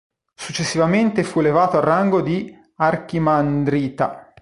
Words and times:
Successivamente 0.33 1.21
fu 1.23 1.41
elevato 1.41 1.77
al 1.77 1.83
rango 1.83 2.21
di 2.21 2.51
archimandrita. 2.77 4.33